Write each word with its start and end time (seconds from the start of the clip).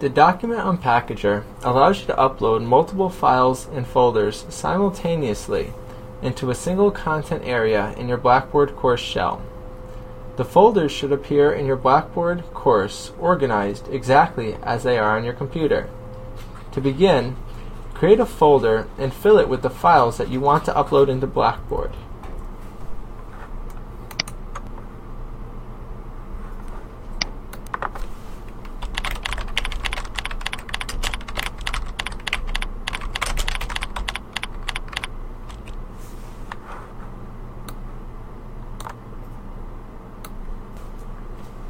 The 0.00 0.08
Document 0.08 0.60
Unpackager 0.60 1.42
allows 1.64 2.00
you 2.00 2.06
to 2.06 2.14
upload 2.14 2.64
multiple 2.64 3.10
files 3.10 3.66
and 3.72 3.84
folders 3.84 4.46
simultaneously 4.48 5.72
into 6.22 6.50
a 6.50 6.54
single 6.54 6.92
content 6.92 7.42
area 7.44 7.94
in 7.96 8.06
your 8.06 8.16
Blackboard 8.16 8.76
course 8.76 9.00
shell. 9.00 9.42
The 10.36 10.44
folders 10.44 10.92
should 10.92 11.10
appear 11.10 11.50
in 11.50 11.66
your 11.66 11.74
Blackboard 11.74 12.44
course 12.54 13.10
organized 13.18 13.88
exactly 13.88 14.54
as 14.62 14.84
they 14.84 14.98
are 14.98 15.16
on 15.16 15.24
your 15.24 15.34
computer. 15.34 15.90
To 16.72 16.80
begin, 16.80 17.34
create 17.92 18.20
a 18.20 18.26
folder 18.26 18.86
and 18.98 19.12
fill 19.12 19.36
it 19.36 19.48
with 19.48 19.62
the 19.62 19.70
files 19.70 20.16
that 20.18 20.28
you 20.28 20.38
want 20.38 20.64
to 20.66 20.74
upload 20.74 21.08
into 21.08 21.26
Blackboard. 21.26 21.90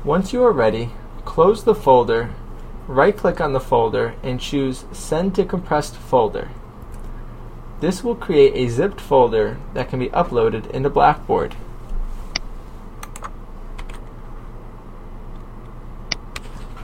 Once 0.08 0.32
you 0.32 0.42
are 0.42 0.52
ready, 0.52 0.88
close 1.26 1.64
the 1.64 1.74
folder, 1.74 2.30
right-click 2.86 3.42
on 3.42 3.52
the 3.52 3.60
folder, 3.60 4.14
and 4.22 4.40
choose 4.40 4.86
Send 4.90 5.34
to 5.34 5.44
Compressed 5.44 5.96
Folder. 5.96 6.48
This 7.80 8.02
will 8.02 8.14
create 8.14 8.54
a 8.54 8.70
zipped 8.70 9.02
folder 9.02 9.58
that 9.74 9.90
can 9.90 9.98
be 9.98 10.08
uploaded 10.08 10.70
into 10.70 10.88
Blackboard. 10.88 11.54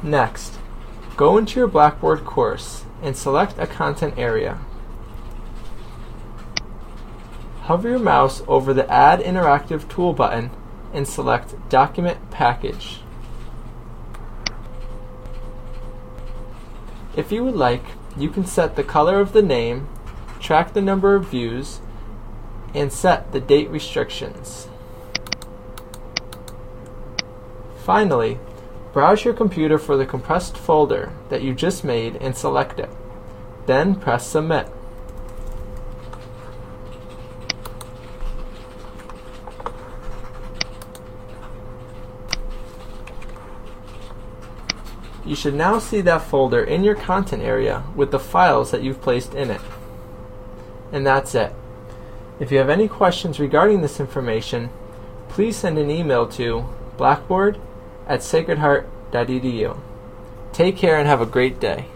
Next, 0.02 0.58
go 1.16 1.38
into 1.38 1.58
your 1.58 1.68
Blackboard 1.68 2.26
course 2.26 2.84
and 3.00 3.16
select 3.16 3.58
a 3.58 3.66
content 3.66 4.18
area. 4.18 4.58
Hover 7.62 7.88
your 7.88 7.98
mouse 7.98 8.42
over 8.46 8.74
the 8.74 8.86
Add 8.92 9.20
Interactive 9.20 9.88
Tool 9.88 10.12
button 10.12 10.50
and 10.92 11.08
select 11.08 11.54
Document 11.70 12.18
Package. 12.30 13.00
If 17.16 17.30
you 17.30 17.44
would 17.44 17.54
like, 17.54 17.84
you 18.16 18.28
can 18.28 18.44
set 18.44 18.74
the 18.74 18.82
color 18.82 19.20
of 19.20 19.32
the 19.32 19.42
name, 19.42 19.88
track 20.40 20.72
the 20.72 20.82
number 20.82 21.14
of 21.14 21.28
views, 21.28 21.80
and 22.74 22.92
set 22.92 23.32
the 23.32 23.40
date 23.40 23.70
restrictions. 23.70 24.68
Finally, 27.84 28.38
browse 28.92 29.24
your 29.24 29.34
computer 29.34 29.78
for 29.78 29.96
the 29.96 30.06
compressed 30.06 30.56
folder 30.56 31.12
that 31.28 31.42
you 31.42 31.54
just 31.54 31.84
made 31.84 32.16
and 32.16 32.36
select 32.36 32.80
it. 32.80 32.90
Then 33.66 33.94
press 33.94 34.26
Submit. 34.26 34.68
You 45.24 45.34
should 45.34 45.54
now 45.54 45.78
see 45.78 46.00
that 46.02 46.22
folder 46.22 46.62
in 46.62 46.84
your 46.84 46.94
content 46.94 47.42
area 47.42 47.84
with 47.96 48.10
the 48.10 48.18
files 48.18 48.70
that 48.70 48.82
you've 48.82 49.00
placed 49.00 49.34
in 49.34 49.50
it. 49.50 49.60
And 50.92 51.06
that's 51.06 51.34
it. 51.34 51.54
If 52.38 52.52
you 52.52 52.58
have 52.58 52.68
any 52.68 52.88
questions 52.88 53.40
regarding 53.40 53.80
this 53.80 54.00
information, 54.00 54.70
please 55.28 55.56
send 55.56 55.78
an 55.78 55.90
email 55.90 56.26
to 56.28 56.66
blackboard 56.96 57.58
at 58.06 58.20
sacredheart.edu. 58.20 59.78
Take 60.52 60.76
care 60.76 60.98
and 60.98 61.08
have 61.08 61.20
a 61.20 61.26
great 61.26 61.58
day. 61.58 61.86